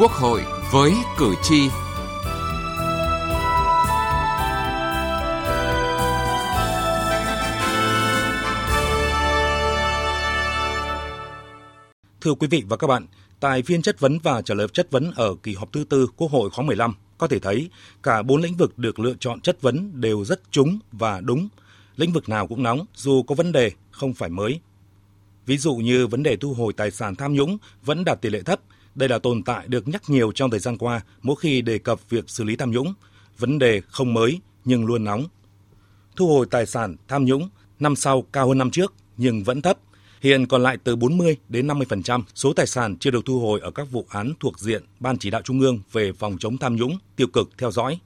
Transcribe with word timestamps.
Quốc 0.00 0.12
hội 0.12 0.42
với 0.72 0.92
cử 1.18 1.34
tri. 1.42 1.68
Thưa 12.20 12.34
quý 12.34 12.46
vị 12.50 12.64
và 12.68 12.76
các 12.76 12.86
bạn, 12.86 13.06
tại 13.40 13.62
phiên 13.62 13.82
chất 13.82 14.00
vấn 14.00 14.18
và 14.22 14.42
trả 14.42 14.54
lời 14.54 14.68
chất 14.72 14.90
vấn 14.90 15.12
ở 15.16 15.34
kỳ 15.42 15.54
họp 15.54 15.72
thứ 15.72 15.84
tư 15.84 16.06
Quốc 16.16 16.30
hội 16.30 16.50
khóa 16.50 16.64
15, 16.64 16.94
có 17.18 17.28
thể 17.28 17.38
thấy 17.38 17.70
cả 18.02 18.22
bốn 18.22 18.40
lĩnh 18.40 18.56
vực 18.56 18.78
được 18.78 18.98
lựa 18.98 19.14
chọn 19.20 19.40
chất 19.40 19.62
vấn 19.62 20.00
đều 20.00 20.24
rất 20.24 20.40
trúng 20.50 20.78
và 20.92 21.20
đúng. 21.20 21.48
Lĩnh 21.96 22.12
vực 22.12 22.28
nào 22.28 22.46
cũng 22.46 22.62
nóng, 22.62 22.84
dù 22.94 23.22
có 23.22 23.34
vấn 23.34 23.52
đề 23.52 23.70
không 23.90 24.14
phải 24.14 24.28
mới. 24.28 24.60
Ví 25.46 25.58
dụ 25.58 25.74
như 25.74 26.06
vấn 26.06 26.22
đề 26.22 26.36
thu 26.36 26.54
hồi 26.54 26.72
tài 26.72 26.90
sản 26.90 27.14
tham 27.14 27.34
nhũng 27.34 27.58
vẫn 27.82 28.04
đạt 28.04 28.20
tỷ 28.20 28.30
lệ 28.30 28.42
thấp, 28.42 28.60
đây 28.94 29.08
là 29.08 29.18
tồn 29.18 29.42
tại 29.42 29.68
được 29.68 29.88
nhắc 29.88 30.02
nhiều 30.10 30.32
trong 30.32 30.50
thời 30.50 30.60
gian 30.60 30.78
qua 30.78 31.00
mỗi 31.22 31.36
khi 31.36 31.62
đề 31.62 31.78
cập 31.78 32.10
việc 32.10 32.30
xử 32.30 32.44
lý 32.44 32.56
tham 32.56 32.70
nhũng. 32.70 32.94
Vấn 33.38 33.58
đề 33.58 33.80
không 33.88 34.14
mới 34.14 34.40
nhưng 34.64 34.86
luôn 34.86 35.04
nóng. 35.04 35.26
Thu 36.16 36.28
hồi 36.28 36.46
tài 36.50 36.66
sản 36.66 36.96
tham 37.08 37.24
nhũng 37.24 37.48
năm 37.80 37.96
sau 37.96 38.22
cao 38.32 38.48
hơn 38.48 38.58
năm 38.58 38.70
trước 38.70 38.94
nhưng 39.16 39.42
vẫn 39.42 39.62
thấp. 39.62 39.78
Hiện 40.20 40.46
còn 40.46 40.62
lại 40.62 40.78
từ 40.84 40.96
40 40.96 41.36
đến 41.48 41.66
50% 41.66 42.22
số 42.34 42.52
tài 42.52 42.66
sản 42.66 42.96
chưa 42.96 43.10
được 43.10 43.24
thu 43.24 43.40
hồi 43.40 43.60
ở 43.60 43.70
các 43.70 43.90
vụ 43.90 44.06
án 44.08 44.32
thuộc 44.40 44.58
diện 44.58 44.82
Ban 45.00 45.18
chỉ 45.18 45.30
đạo 45.30 45.42
Trung 45.42 45.60
ương 45.60 45.80
về 45.92 46.12
phòng 46.12 46.36
chống 46.40 46.58
tham 46.58 46.76
nhũng, 46.76 46.98
tiêu 47.16 47.26
cực 47.26 47.50
theo 47.58 47.70
dõi. 47.70 47.98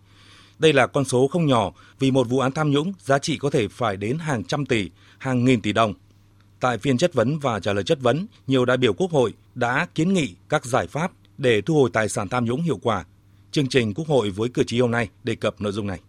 Đây 0.58 0.72
là 0.72 0.86
con 0.86 1.04
số 1.04 1.28
không 1.28 1.46
nhỏ 1.46 1.72
vì 1.98 2.10
một 2.10 2.28
vụ 2.28 2.38
án 2.38 2.52
tham 2.52 2.70
nhũng 2.70 2.92
giá 2.98 3.18
trị 3.18 3.38
có 3.38 3.50
thể 3.50 3.68
phải 3.68 3.96
đến 3.96 4.18
hàng 4.18 4.44
trăm 4.44 4.66
tỷ, 4.66 4.90
hàng 5.18 5.44
nghìn 5.44 5.60
tỷ 5.60 5.72
đồng. 5.72 5.94
Tại 6.60 6.78
phiên 6.78 6.98
chất 6.98 7.14
vấn 7.14 7.38
và 7.38 7.60
trả 7.60 7.72
lời 7.72 7.84
chất 7.84 8.00
vấn, 8.00 8.26
nhiều 8.46 8.64
đại 8.64 8.76
biểu 8.76 8.92
Quốc 8.92 9.10
hội 9.10 9.34
đã 9.54 9.86
kiến 9.94 10.14
nghị 10.14 10.34
các 10.48 10.64
giải 10.64 10.86
pháp 10.86 11.12
để 11.38 11.60
thu 11.60 11.74
hồi 11.74 11.90
tài 11.92 12.08
sản 12.08 12.28
tham 12.28 12.44
nhũng 12.44 12.62
hiệu 12.62 12.78
quả. 12.82 13.04
Chương 13.50 13.68
trình 13.68 13.94
Quốc 13.94 14.08
hội 14.08 14.30
với 14.30 14.48
cử 14.48 14.64
tri 14.66 14.80
hôm 14.80 14.90
nay 14.90 15.08
đề 15.24 15.34
cập 15.34 15.60
nội 15.60 15.72
dung 15.72 15.86
này. 15.86 16.00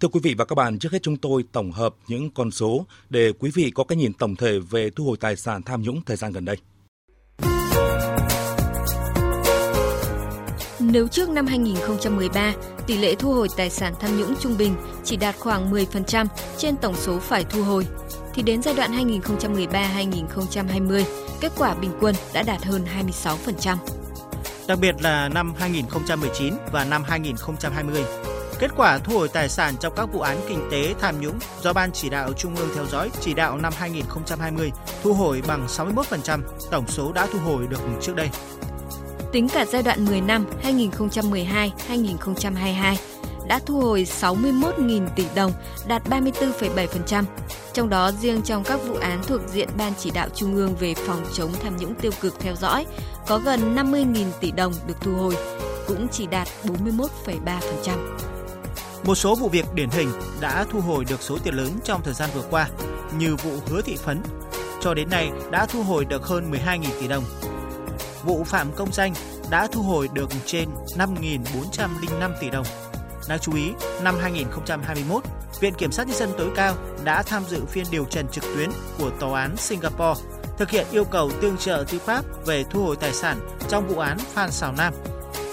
Thưa 0.00 0.08
quý 0.08 0.20
vị 0.22 0.34
và 0.38 0.44
các 0.44 0.54
bạn, 0.54 0.78
trước 0.78 0.92
hết 0.92 1.02
chúng 1.02 1.16
tôi 1.16 1.44
tổng 1.52 1.72
hợp 1.72 1.94
những 2.08 2.30
con 2.30 2.50
số 2.50 2.86
để 3.10 3.32
quý 3.38 3.50
vị 3.54 3.70
có 3.74 3.84
cái 3.84 3.96
nhìn 3.96 4.12
tổng 4.12 4.36
thể 4.36 4.58
về 4.58 4.90
thu 4.90 5.04
hồi 5.04 5.16
tài 5.20 5.36
sản 5.36 5.62
tham 5.62 5.82
nhũng 5.82 6.00
thời 6.06 6.16
gian 6.16 6.32
gần 6.32 6.44
đây. 6.44 6.56
Nếu 10.80 11.08
trước 11.08 11.28
năm 11.28 11.46
2013, 11.46 12.54
tỷ 12.86 12.98
lệ 12.98 13.14
thu 13.14 13.32
hồi 13.32 13.48
tài 13.56 13.70
sản 13.70 13.94
tham 14.00 14.18
nhũng 14.18 14.34
trung 14.40 14.56
bình 14.58 14.74
chỉ 15.04 15.16
đạt 15.16 15.36
khoảng 15.38 15.72
10% 15.72 16.26
trên 16.58 16.76
tổng 16.76 16.96
số 16.96 17.18
phải 17.18 17.44
thu 17.44 17.62
hồi, 17.62 17.86
thì 18.34 18.42
đến 18.42 18.62
giai 18.62 18.74
đoạn 18.74 18.92
2013-2020, 18.92 21.04
kết 21.40 21.52
quả 21.58 21.74
bình 21.74 21.90
quân 22.00 22.14
đã 22.32 22.42
đạt 22.42 22.64
hơn 22.64 22.84
26%. 23.14 23.76
Đặc 24.68 24.78
biệt 24.80 24.94
là 25.00 25.28
năm 25.28 25.54
2019 25.58 26.54
và 26.72 26.84
năm 26.84 27.02
2020, 27.06 28.04
kết 28.58 28.70
quả 28.76 28.98
thu 28.98 29.18
hồi 29.18 29.28
tài 29.28 29.48
sản 29.48 29.74
trong 29.80 29.92
các 29.96 30.12
vụ 30.12 30.20
án 30.20 30.40
kinh 30.48 30.68
tế 30.70 30.94
tham 31.00 31.20
nhũng 31.20 31.38
do 31.62 31.72
Ban 31.72 31.92
chỉ 31.92 32.08
đạo 32.08 32.32
Trung 32.32 32.56
ương 32.56 32.68
theo 32.74 32.86
dõi 32.86 33.10
chỉ 33.20 33.34
đạo 33.34 33.56
năm 33.56 33.72
2020 33.76 34.72
thu 35.02 35.14
hồi 35.14 35.42
bằng 35.46 35.66
61% 35.66 36.40
tổng 36.70 36.88
số 36.88 37.12
đã 37.12 37.26
thu 37.32 37.38
hồi 37.38 37.66
được 37.70 37.80
trước 38.00 38.16
đây. 38.16 38.30
Tính 39.34 39.48
cả 39.48 39.64
giai 39.64 39.82
đoạn 39.82 40.04
10 40.04 40.20
năm 40.20 40.46
2012-2022 40.62 41.70
đã 43.48 43.60
thu 43.66 43.80
hồi 43.80 44.06
61.000 44.20 45.08
tỷ 45.16 45.24
đồng, 45.34 45.52
đạt 45.86 46.02
34,7%. 46.08 47.24
Trong 47.72 47.88
đó 47.88 48.10
riêng 48.20 48.42
trong 48.42 48.64
các 48.64 48.80
vụ 48.86 48.94
án 48.94 49.22
thuộc 49.26 49.40
diện 49.52 49.68
Ban 49.78 49.92
chỉ 49.98 50.10
đạo 50.10 50.28
Trung 50.34 50.56
ương 50.56 50.76
về 50.76 50.94
phòng 50.94 51.24
chống 51.32 51.52
tham 51.62 51.76
nhũng 51.76 51.94
tiêu 51.94 52.12
cực 52.20 52.40
theo 52.40 52.54
dõi 52.56 52.86
có 53.26 53.38
gần 53.38 53.76
50.000 53.76 54.24
tỷ 54.40 54.50
đồng 54.50 54.72
được 54.86 54.96
thu 55.00 55.14
hồi, 55.14 55.36
cũng 55.86 56.06
chỉ 56.12 56.26
đạt 56.26 56.48
41,3%. 56.64 57.58
Một 59.04 59.14
số 59.14 59.34
vụ 59.34 59.48
việc 59.48 59.64
điển 59.74 59.88
hình 59.90 60.08
đã 60.40 60.66
thu 60.70 60.80
hồi 60.80 61.04
được 61.08 61.22
số 61.22 61.38
tiền 61.44 61.54
lớn 61.54 61.70
trong 61.84 62.00
thời 62.04 62.14
gian 62.14 62.30
vừa 62.34 62.44
qua, 62.50 62.68
như 63.18 63.36
vụ 63.36 63.50
hứa 63.66 63.82
thị 63.82 63.96
phấn, 63.96 64.22
cho 64.80 64.94
đến 64.94 65.10
nay 65.10 65.30
đã 65.50 65.66
thu 65.66 65.82
hồi 65.82 66.04
được 66.04 66.26
hơn 66.26 66.50
12.000 66.50 66.84
tỷ 67.00 67.08
đồng. 67.08 67.24
Vụ 68.24 68.44
phạm 68.44 68.72
công 68.76 68.92
danh 68.92 69.14
đã 69.50 69.66
thu 69.72 69.82
hồi 69.82 70.08
được 70.12 70.30
trên 70.46 70.68
5.405 70.98 72.32
tỷ 72.40 72.50
đồng. 72.50 72.66
Đáng 73.28 73.38
chú 73.38 73.54
ý, 73.54 73.70
năm 74.02 74.14
2021, 74.20 75.24
Viện 75.60 75.74
Kiểm 75.74 75.92
sát 75.92 76.06
Nhân 76.06 76.16
dân 76.16 76.30
tối 76.38 76.50
cao 76.56 76.74
đã 77.04 77.22
tham 77.22 77.44
dự 77.48 77.64
phiên 77.64 77.84
điều 77.90 78.04
trần 78.04 78.28
trực 78.28 78.44
tuyến 78.44 78.70
của 78.98 79.10
Tòa 79.20 79.40
án 79.40 79.56
Singapore 79.56 80.20
thực 80.58 80.70
hiện 80.70 80.86
yêu 80.90 81.04
cầu 81.04 81.30
tương 81.40 81.56
trợ 81.56 81.84
tư 81.90 81.98
pháp 81.98 82.24
về 82.46 82.64
thu 82.70 82.84
hồi 82.84 82.96
tài 82.96 83.12
sản 83.12 83.38
trong 83.68 83.88
vụ 83.88 83.98
án 83.98 84.18
Phan 84.18 84.50
Xào 84.50 84.72
Nam. 84.72 84.94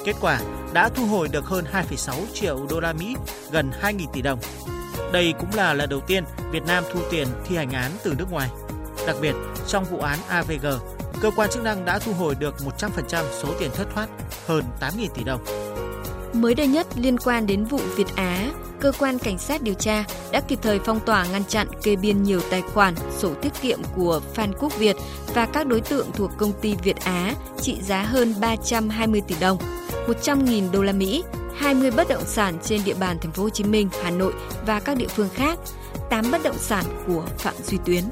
Kết 0.06 0.16
quả 0.22 0.40
đã 0.74 0.90
thu 0.90 1.06
hồi 1.06 1.28
được 1.28 1.46
hơn 1.46 1.66
2,6 1.72 2.14
triệu 2.34 2.66
đô 2.70 2.80
la 2.80 2.94
Mỹ, 2.94 3.16
gần 3.52 3.72
2.000 3.82 4.08
tỷ 4.14 4.22
đồng. 4.22 4.40
Đây 5.14 5.34
cũng 5.40 5.50
là 5.54 5.74
lần 5.74 5.90
đầu 5.90 6.00
tiên 6.00 6.24
Việt 6.52 6.64
Nam 6.68 6.84
thu 6.94 7.00
tiền 7.12 7.28
thi 7.46 7.56
hành 7.56 7.72
án 7.72 7.92
từ 8.04 8.14
nước 8.18 8.32
ngoài. 8.32 8.50
Đặc 9.08 9.16
biệt, 9.22 9.36
trong 9.68 9.86
vụ 9.86 10.00
án 10.00 10.20
AVG, 10.28 10.66
cơ 11.22 11.32
quan 11.36 11.50
chức 11.50 11.64
năng 11.64 11.86
đã 11.86 12.00
thu 12.00 12.14
hồi 12.14 12.36
được 12.36 12.56
100% 12.80 13.24
số 13.42 13.54
tiền 13.60 13.72
thất 13.76 13.88
thoát, 13.96 14.08
hơn 14.48 14.64
8.000 14.80 15.08
tỷ 15.16 15.24
đồng. 15.24 15.42
Mới 16.34 16.56
đây 16.56 16.68
nhất 16.68 16.88
liên 16.96 17.18
quan 17.18 17.48
đến 17.48 17.66
vụ 17.66 17.80
Việt 17.96 18.08
Á, 18.16 18.52
cơ 18.80 18.92
quan 19.00 19.20
cảnh 19.20 19.38
sát 19.38 19.62
điều 19.62 19.74
tra 19.74 20.04
đã 20.32 20.42
kịp 20.42 20.60
thời 20.62 20.80
phong 20.80 21.00
tỏa 21.00 21.26
ngăn 21.26 21.44
chặn 21.44 21.68
kê 21.84 21.96
biên 21.96 22.24
nhiều 22.24 22.42
tài 22.50 22.62
khoản, 22.62 22.96
sổ 23.18 23.34
tiết 23.34 23.52
kiệm 23.62 23.80
của 23.96 24.22
Phan 24.34 24.54
Quốc 24.60 24.78
Việt 24.78 24.96
và 25.34 25.46
các 25.46 25.68
đối 25.68 25.82
tượng 25.82 26.12
thuộc 26.12 26.32
công 26.38 26.52
ty 26.62 26.76
Việt 26.84 26.98
Á 26.98 27.34
trị 27.62 27.78
giá 27.82 28.04
hơn 28.04 28.34
320 28.40 29.22
tỷ 29.28 29.36
đồng, 29.40 29.58
100.000 30.08 30.72
đô 30.72 30.82
la 30.82 30.94
Mỹ, 30.94 31.24
20 31.58 31.92
bất 31.92 32.08
động 32.10 32.26
sản 32.26 32.58
trên 32.64 32.82
địa 32.86 32.96
bàn 33.00 33.18
thành 33.22 33.32
phố 33.32 33.44
Hồ 33.44 33.50
Chí 33.50 33.64
Minh, 33.64 33.90
Hà 34.04 34.10
Nội 34.10 34.34
và 34.66 34.80
các 34.80 34.98
địa 34.98 35.08
phương 35.08 35.30
khác, 35.34 35.60
8 36.10 36.32
bất 36.32 36.44
động 36.44 36.58
sản 36.58 36.86
của 37.08 37.24
Phạm 37.38 37.54
Duy 37.64 37.78
Tuyến. 37.86 38.04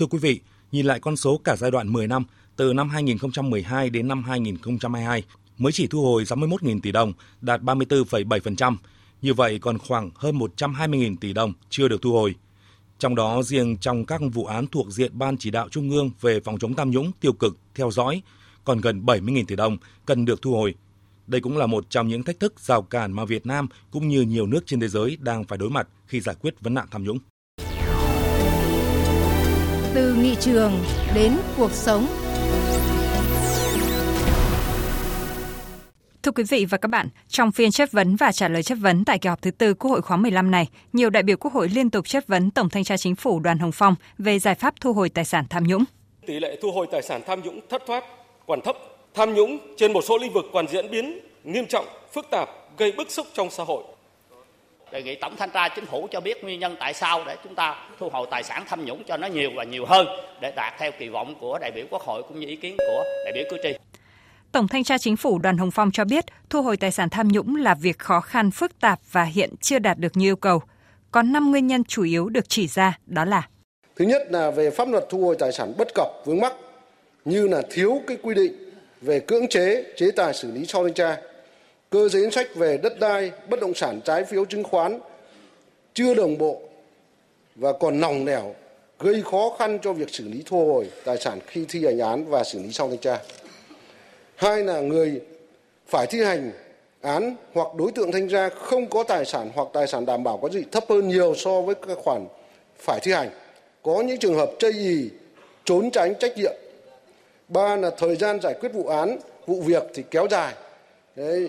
Thưa 0.00 0.06
quý 0.06 0.18
vị, 0.18 0.40
nhìn 0.72 0.86
lại 0.86 1.00
con 1.00 1.16
số 1.16 1.40
cả 1.44 1.56
giai 1.56 1.70
đoạn 1.70 1.92
10 1.92 2.08
năm, 2.08 2.24
từ 2.56 2.72
năm 2.72 2.88
2012 2.88 3.90
đến 3.90 4.08
năm 4.08 4.22
2022, 4.22 5.22
mới 5.58 5.72
chỉ 5.72 5.86
thu 5.86 6.02
hồi 6.02 6.24
61.000 6.24 6.80
tỷ 6.80 6.92
đồng, 6.92 7.12
đạt 7.40 7.62
34,7%. 7.62 8.76
Như 9.22 9.34
vậy 9.34 9.58
còn 9.58 9.78
khoảng 9.78 10.10
hơn 10.14 10.38
120.000 10.38 11.16
tỷ 11.20 11.32
đồng 11.32 11.52
chưa 11.70 11.88
được 11.88 12.02
thu 12.02 12.12
hồi. 12.12 12.34
Trong 12.98 13.14
đó 13.14 13.42
riêng 13.42 13.76
trong 13.76 14.04
các 14.04 14.20
vụ 14.32 14.44
án 14.44 14.66
thuộc 14.66 14.90
diện 14.90 15.18
Ban 15.18 15.36
chỉ 15.36 15.50
đạo 15.50 15.68
Trung 15.68 15.90
ương 15.90 16.10
về 16.20 16.40
phòng 16.40 16.58
chống 16.58 16.74
tham 16.74 16.90
nhũng 16.90 17.12
tiêu 17.20 17.32
cực 17.32 17.56
theo 17.74 17.90
dõi 17.90 18.22
còn 18.64 18.80
gần 18.80 19.02
70.000 19.06 19.44
tỷ 19.48 19.56
đồng 19.56 19.76
cần 20.06 20.24
được 20.24 20.42
thu 20.42 20.52
hồi. 20.52 20.74
Đây 21.26 21.40
cũng 21.40 21.58
là 21.58 21.66
một 21.66 21.90
trong 21.90 22.08
những 22.08 22.22
thách 22.22 22.40
thức 22.40 22.60
rào 22.60 22.82
cản 22.82 23.12
mà 23.12 23.24
Việt 23.24 23.46
Nam 23.46 23.68
cũng 23.90 24.08
như 24.08 24.22
nhiều 24.22 24.46
nước 24.46 24.66
trên 24.66 24.80
thế 24.80 24.88
giới 24.88 25.18
đang 25.20 25.44
phải 25.44 25.58
đối 25.58 25.70
mặt 25.70 25.88
khi 26.06 26.20
giải 26.20 26.36
quyết 26.40 26.60
vấn 26.60 26.74
nạn 26.74 26.86
tham 26.90 27.04
nhũng. 27.04 27.18
Từ 29.94 30.14
nghị 30.14 30.34
trường 30.40 30.72
đến 31.14 31.36
cuộc 31.56 31.72
sống. 31.72 32.06
Thưa 36.22 36.32
quý 36.32 36.44
vị 36.48 36.64
và 36.64 36.78
các 36.78 36.88
bạn, 36.88 37.08
trong 37.28 37.52
phiên 37.52 37.70
chất 37.70 37.92
vấn 37.92 38.16
và 38.16 38.32
trả 38.32 38.48
lời 38.48 38.62
chất 38.62 38.78
vấn 38.80 39.04
tại 39.04 39.18
kỳ 39.18 39.28
họp 39.28 39.42
thứ 39.42 39.50
tư 39.50 39.74
Quốc 39.74 39.90
hội 39.90 40.02
khóa 40.02 40.16
15 40.16 40.50
này, 40.50 40.68
nhiều 40.92 41.10
đại 41.10 41.22
biểu 41.22 41.36
Quốc 41.36 41.52
hội 41.52 41.68
liên 41.68 41.90
tục 41.90 42.08
chất 42.08 42.26
vấn 42.26 42.50
Tổng 42.50 42.68
thanh 42.68 42.84
tra 42.84 42.96
Chính 42.96 43.14
phủ 43.14 43.40
Đoàn 43.40 43.58
Hồng 43.58 43.72
Phong 43.72 43.94
về 44.18 44.38
giải 44.38 44.54
pháp 44.54 44.74
thu 44.80 44.92
hồi 44.92 45.08
tài 45.08 45.24
sản 45.24 45.44
tham 45.50 45.64
nhũng. 45.64 45.84
Tỷ 46.26 46.40
lệ 46.40 46.58
thu 46.62 46.72
hồi 46.72 46.86
tài 46.92 47.02
sản 47.02 47.20
tham 47.26 47.40
nhũng 47.42 47.60
thất 47.70 47.82
thoát 47.86 48.04
còn 48.46 48.60
thấp, 48.60 48.76
tham 49.14 49.34
nhũng 49.34 49.58
trên 49.76 49.92
một 49.92 50.04
số 50.08 50.18
lĩnh 50.18 50.32
vực 50.32 50.44
còn 50.52 50.68
diễn 50.68 50.90
biến 50.90 51.18
nghiêm 51.44 51.66
trọng, 51.66 51.86
phức 52.12 52.26
tạp, 52.30 52.48
gây 52.78 52.92
bức 52.92 53.10
xúc 53.10 53.26
trong 53.34 53.50
xã 53.50 53.64
hội. 53.64 53.84
Đề 54.92 55.02
nghị 55.02 55.14
Tổng 55.14 55.36
thanh 55.36 55.50
tra 55.50 55.68
Chính 55.68 55.86
phủ 55.86 56.08
cho 56.10 56.20
biết 56.20 56.44
nguyên 56.44 56.60
nhân 56.60 56.76
tại 56.80 56.94
sao 56.94 57.24
để 57.26 57.36
chúng 57.44 57.54
ta 57.54 57.76
thu 57.98 58.08
hồi 58.08 58.26
tài 58.30 58.42
sản 58.42 58.64
tham 58.68 58.84
nhũng 58.84 59.02
cho 59.04 59.16
nó 59.16 59.26
nhiều 59.26 59.50
và 59.56 59.64
nhiều 59.64 59.86
hơn 59.86 60.06
để 60.40 60.52
đạt 60.56 60.74
theo 60.78 60.90
kỳ 60.98 61.08
vọng 61.08 61.34
của 61.40 61.58
đại 61.58 61.70
biểu 61.70 61.84
Quốc 61.90 62.02
hội 62.02 62.22
cũng 62.28 62.40
như 62.40 62.46
ý 62.46 62.56
kiến 62.56 62.76
của 62.78 63.04
đại 63.24 63.32
biểu 63.34 63.44
cử 63.50 63.56
tri. 63.62 63.78
Tổng 64.52 64.68
thanh 64.68 64.84
tra 64.84 64.98
chính 64.98 65.16
phủ 65.16 65.38
Đoàn 65.38 65.58
Hồng 65.58 65.70
Phong 65.70 65.90
cho 65.90 66.04
biết 66.04 66.24
thu 66.50 66.62
hồi 66.62 66.76
tài 66.76 66.92
sản 66.92 67.08
tham 67.10 67.28
nhũng 67.28 67.56
là 67.56 67.74
việc 67.74 67.98
khó 67.98 68.20
khăn 68.20 68.50
phức 68.50 68.80
tạp 68.80 68.98
và 69.12 69.24
hiện 69.24 69.50
chưa 69.60 69.78
đạt 69.78 69.98
được 69.98 70.16
như 70.16 70.26
yêu 70.26 70.36
cầu. 70.36 70.62
Có 71.10 71.22
5 71.22 71.50
nguyên 71.50 71.66
nhân 71.66 71.84
chủ 71.84 72.02
yếu 72.02 72.28
được 72.28 72.48
chỉ 72.48 72.66
ra 72.66 72.98
đó 73.06 73.24
là 73.24 73.48
Thứ 73.96 74.04
nhất 74.04 74.22
là 74.30 74.50
về 74.50 74.70
pháp 74.70 74.88
luật 74.88 75.04
thu 75.10 75.24
hồi 75.24 75.36
tài 75.38 75.52
sản 75.52 75.72
bất 75.78 75.88
cập 75.94 76.08
vướng 76.24 76.40
mắc 76.40 76.52
như 77.24 77.48
là 77.48 77.62
thiếu 77.70 78.00
cái 78.06 78.16
quy 78.22 78.34
định 78.34 78.52
về 79.00 79.20
cưỡng 79.20 79.48
chế, 79.48 79.84
chế 79.96 80.10
tài 80.10 80.34
xử 80.34 80.52
lý 80.52 80.66
sau 80.66 80.84
thanh 80.84 80.94
tra, 80.94 81.16
cơ 81.90 82.08
chế 82.08 82.20
chính 82.20 82.30
sách 82.30 82.54
về 82.54 82.78
đất 82.82 83.00
đai, 83.00 83.32
bất 83.48 83.60
động 83.60 83.74
sản 83.74 84.00
trái 84.04 84.24
phiếu 84.24 84.44
chứng 84.44 84.64
khoán 84.64 85.00
chưa 85.94 86.14
đồng 86.14 86.38
bộ 86.38 86.60
và 87.56 87.72
còn 87.72 88.00
nòng 88.00 88.24
nẻo 88.24 88.54
gây 88.98 89.22
khó 89.30 89.56
khăn 89.58 89.78
cho 89.82 89.92
việc 89.92 90.10
xử 90.10 90.28
lý 90.28 90.42
thu 90.46 90.72
hồi 90.72 90.90
tài 91.04 91.18
sản 91.18 91.38
khi 91.46 91.64
thi 91.68 91.84
hành 91.84 91.98
án 91.98 92.24
và 92.24 92.44
xử 92.44 92.62
lý 92.62 92.72
sau 92.72 92.88
thanh 92.88 92.98
tra. 92.98 93.18
Hai 94.36 94.64
là 94.64 94.80
người 94.80 95.20
phải 95.86 96.06
thi 96.06 96.22
hành 96.22 96.52
án 97.00 97.36
hoặc 97.52 97.74
đối 97.74 97.92
tượng 97.92 98.12
thanh 98.12 98.28
tra 98.28 98.48
không 98.48 98.86
có 98.86 99.02
tài 99.02 99.24
sản 99.24 99.50
hoặc 99.54 99.68
tài 99.72 99.86
sản 99.86 100.06
đảm 100.06 100.24
bảo 100.24 100.38
có 100.38 100.48
gì 100.48 100.62
thấp 100.72 100.84
hơn 100.88 101.08
nhiều 101.08 101.34
so 101.34 101.60
với 101.60 101.74
các 101.74 101.98
khoản 101.98 102.26
phải 102.78 103.00
thi 103.02 103.12
hành. 103.12 103.30
Có 103.82 104.02
những 104.02 104.18
trường 104.18 104.34
hợp 104.34 104.50
chây 104.58 104.72
ý, 104.72 105.10
trốn 105.64 105.90
tránh 105.90 106.14
trách 106.18 106.36
nhiệm. 106.36 106.54
Ba 107.48 107.76
là 107.76 107.90
thời 107.98 108.16
gian 108.16 108.40
giải 108.40 108.54
quyết 108.60 108.72
vụ 108.72 108.86
án, 108.86 109.18
vụ 109.46 109.60
việc 109.60 109.82
thì 109.94 110.02
kéo 110.10 110.26
dài. 110.30 110.54
Đấy, 111.16 111.48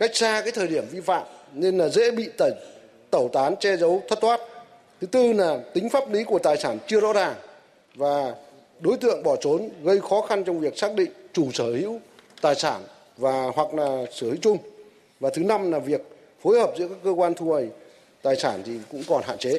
cách 0.00 0.16
xa 0.16 0.40
cái 0.40 0.52
thời 0.52 0.66
điểm 0.66 0.84
vi 0.90 1.00
phạm 1.00 1.22
nên 1.52 1.78
là 1.78 1.88
dễ 1.88 2.10
bị 2.10 2.28
tẩy, 2.38 2.52
tẩu 3.10 3.28
tán 3.32 3.54
che 3.60 3.76
giấu 3.76 4.02
thất 4.08 4.20
thoát. 4.20 4.40
Thứ 5.00 5.06
tư 5.06 5.32
là 5.32 5.58
tính 5.74 5.90
pháp 5.90 6.12
lý 6.12 6.24
của 6.24 6.38
tài 6.38 6.56
sản 6.56 6.78
chưa 6.86 7.00
rõ 7.00 7.12
ràng 7.12 7.34
và 7.94 8.34
đối 8.80 8.96
tượng 8.96 9.22
bỏ 9.22 9.36
trốn 9.36 9.68
gây 9.82 10.00
khó 10.00 10.20
khăn 10.20 10.44
trong 10.44 10.60
việc 10.60 10.78
xác 10.78 10.94
định 10.94 11.10
chủ 11.32 11.52
sở 11.52 11.64
hữu 11.64 12.00
tài 12.40 12.54
sản 12.54 12.82
và 13.16 13.50
hoặc 13.54 13.74
là 13.74 14.04
sở 14.12 14.26
hữu 14.26 14.36
chung. 14.42 14.58
Và 15.20 15.30
thứ 15.34 15.44
năm 15.44 15.72
là 15.72 15.78
việc 15.78 16.00
phối 16.42 16.60
hợp 16.60 16.72
giữa 16.78 16.88
các 16.88 16.98
cơ 17.04 17.10
quan 17.10 17.34
thu 17.34 17.46
hồi 17.46 17.68
tài 18.22 18.36
sản 18.36 18.62
thì 18.66 18.72
cũng 18.90 19.02
còn 19.08 19.22
hạn 19.22 19.38
chế. 19.38 19.58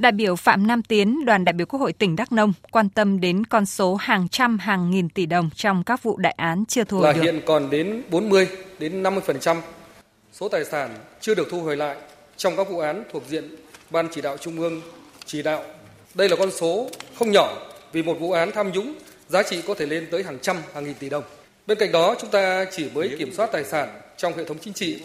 Đại 0.00 0.12
biểu 0.12 0.36
Phạm 0.36 0.66
Nam 0.66 0.82
Tiến, 0.82 1.24
đoàn 1.24 1.44
đại 1.44 1.52
biểu 1.52 1.66
Quốc 1.66 1.80
hội 1.80 1.92
tỉnh 1.92 2.16
Đắk 2.16 2.32
Nông 2.32 2.52
quan 2.70 2.88
tâm 2.88 3.20
đến 3.20 3.46
con 3.46 3.66
số 3.66 3.94
hàng 3.94 4.28
trăm 4.28 4.58
hàng 4.58 4.90
nghìn 4.90 5.08
tỷ 5.08 5.26
đồng 5.26 5.50
trong 5.54 5.84
các 5.84 6.02
vụ 6.02 6.16
đại 6.16 6.34
án 6.36 6.64
chưa 6.68 6.84
thu 6.84 6.96
hồi 6.98 7.06
là 7.06 7.12
được. 7.12 7.22
hiện 7.22 7.40
còn 7.46 7.70
đến 7.70 8.02
40 8.10 8.48
đến 8.78 9.02
50% 9.02 9.56
số 10.32 10.48
tài 10.48 10.64
sản 10.64 10.90
chưa 11.20 11.34
được 11.34 11.48
thu 11.50 11.62
hồi 11.62 11.76
lại 11.76 11.96
trong 12.36 12.56
các 12.56 12.70
vụ 12.70 12.78
án 12.78 13.04
thuộc 13.12 13.22
diện 13.28 13.44
Ban 13.90 14.08
chỉ 14.10 14.20
đạo 14.20 14.36
Trung 14.36 14.60
ương 14.60 14.80
chỉ 15.24 15.42
đạo. 15.42 15.64
Đây 16.14 16.28
là 16.28 16.36
con 16.36 16.50
số 16.50 16.90
không 17.18 17.32
nhỏ 17.32 17.56
vì 17.92 18.02
một 18.02 18.16
vụ 18.20 18.32
án 18.32 18.50
tham 18.52 18.72
nhũng 18.72 18.94
giá 19.28 19.42
trị 19.42 19.62
có 19.66 19.74
thể 19.74 19.86
lên 19.86 20.06
tới 20.10 20.22
hàng 20.22 20.38
trăm 20.42 20.56
hàng 20.74 20.84
nghìn 20.84 20.94
tỷ 20.94 21.08
đồng. 21.08 21.24
Bên 21.66 21.78
cạnh 21.78 21.92
đó, 21.92 22.14
chúng 22.20 22.30
ta 22.30 22.64
chỉ 22.72 22.90
mới 22.94 23.16
kiểm 23.18 23.32
soát 23.32 23.52
tài 23.52 23.64
sản 23.64 23.88
trong 24.16 24.36
hệ 24.36 24.44
thống 24.44 24.58
chính 24.60 24.72
trị. 24.72 25.02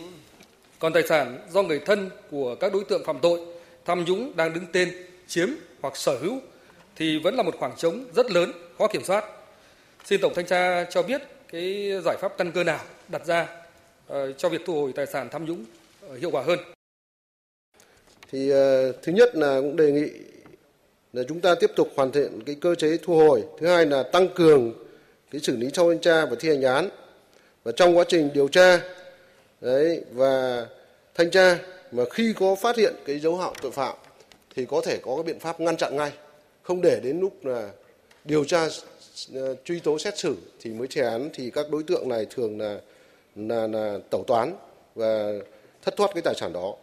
Còn 0.80 0.94
tài 0.94 1.04
sản 1.04 1.40
do 1.52 1.62
người 1.64 1.80
thân 1.80 2.10
của 2.32 2.56
các 2.56 2.74
đối 2.74 2.84
tượng 2.84 3.06
phạm 3.06 3.20
tội 3.22 3.55
tham 3.86 4.06
nhũng 4.06 4.36
đang 4.36 4.54
đứng 4.54 4.66
tên 4.72 4.94
chiếm 5.28 5.50
hoặc 5.82 5.98
sở 5.98 6.18
hữu 6.18 6.40
thì 6.96 7.20
vẫn 7.20 7.36
là 7.36 7.44
một 7.44 7.56
khoảng 7.60 7.76
trống 7.78 8.06
rất 8.16 8.32
lớn, 8.32 8.52
khó 8.78 8.88
kiểm 8.88 9.04
soát. 9.04 9.26
Xin 10.06 10.22
Tổng 10.22 10.34
Thanh 10.36 10.46
tra 10.46 10.84
cho 10.84 11.04
biết 11.04 11.22
cái 11.52 11.92
giải 12.06 12.18
pháp 12.22 12.38
căn 12.38 12.52
cơ 12.52 12.64
nào 12.64 12.80
đặt 13.08 13.26
ra 13.26 13.48
uh, 14.14 14.18
cho 14.38 14.50
việc 14.50 14.62
thu 14.66 14.82
hồi 14.82 14.92
tài 14.96 15.06
sản 15.06 15.30
tham 15.32 15.46
nhũng 15.46 15.66
uh, 16.06 16.20
hiệu 16.20 16.32
quả 16.32 16.44
hơn. 16.44 16.60
Thì 18.32 18.52
uh, 18.52 18.56
thứ 19.04 19.12
nhất 19.12 19.36
là 19.36 19.62
cũng 19.62 19.76
đề 19.76 19.92
nghị 19.92 20.10
là 21.14 21.24
chúng 21.28 21.42
ta 21.42 21.56
tiếp 21.56 21.72
tục 21.76 21.90
hoàn 21.96 22.12
thiện 22.12 22.42
cái 22.46 22.56
cơ 22.62 22.76
chế 22.76 22.98
thu 23.04 23.16
hồi. 23.16 23.44
Thứ 23.60 23.68
hai 23.68 23.86
là 23.86 24.04
tăng 24.04 24.28
cường 24.36 24.74
cái 25.32 25.42
xử 25.42 25.58
lý 25.58 25.68
sau 25.74 25.90
thanh 25.90 26.00
tra 26.00 26.26
và 26.26 26.36
thi 26.40 26.50
hành 26.50 26.62
án. 26.62 26.90
Và 27.64 27.72
trong 27.72 27.98
quá 27.98 28.06
trình 28.08 28.30
điều 28.34 28.48
tra 28.48 28.82
đấy 29.62 30.04
và 30.12 30.66
thanh 31.16 31.32
tra 31.32 31.60
mà 31.92 32.04
khi 32.12 32.34
có 32.40 32.56
phát 32.56 32.78
hiện 32.78 32.94
cái 33.06 33.20
dấu 33.20 33.38
hiệu 33.38 33.54
tội 33.62 33.72
phạm 33.72 33.96
thì 34.56 34.66
có 34.66 34.82
thể 34.82 34.98
có 35.02 35.16
cái 35.16 35.24
biện 35.24 35.40
pháp 35.40 35.60
ngăn 35.60 35.78
chặn 35.78 35.96
ngay, 35.96 36.12
không 36.62 36.82
để 36.82 37.00
đến 37.04 37.20
lúc 37.20 37.46
là 37.46 37.70
điều 38.26 38.44
tra 38.44 38.68
ờ, 39.34 39.56
truy 39.66 39.80
tố 39.80 40.00
xét 40.00 40.18
xử 40.18 40.36
thì 40.62 40.70
mới 40.70 40.88
thi 40.88 41.02
án 41.02 41.30
thì 41.34 41.52
các 41.52 41.66
đối 41.72 41.84
tượng 41.84 42.10
này 42.10 42.26
thường 42.30 42.60
là 42.60 42.80
là, 43.36 43.68
là 43.68 43.98
tẩu 44.10 44.24
toán 44.28 44.54
và 44.96 45.34
thất 45.82 45.96
thoát 45.98 46.12
cái 46.14 46.22
tài 46.22 46.36
sản 46.36 46.54
đó 46.54 46.74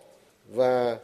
và 0.48 0.96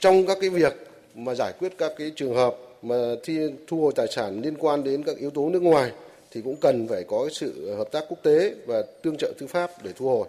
trong 0.00 0.26
các 0.26 0.38
cái 0.40 0.50
việc 0.50 0.74
mà 1.14 1.34
giải 1.34 1.52
quyết 1.58 1.72
các 1.78 1.92
cái 1.98 2.12
trường 2.16 2.34
hợp 2.34 2.56
mà 2.82 3.14
thi 3.22 3.38
thu 3.66 3.80
hồi 3.80 3.92
tài 3.96 4.06
sản 4.10 4.40
liên 4.42 4.54
quan 4.58 4.84
đến 4.84 5.02
các 5.02 5.16
yếu 5.16 5.30
tố 5.30 5.48
nước 5.48 5.62
ngoài 5.62 5.92
thì 6.30 6.42
cũng 6.42 6.56
cần 6.60 6.88
phải 6.88 7.04
có 7.04 7.24
cái 7.24 7.34
sự 7.34 7.74
hợp 7.74 7.92
tác 7.92 8.04
quốc 8.08 8.18
tế 8.22 8.54
và 8.66 8.82
tương 9.02 9.16
trợ 9.16 9.32
tư 9.38 9.46
pháp 9.46 9.70
để 9.82 9.92
thu 9.96 10.08
hồi. 10.08 10.28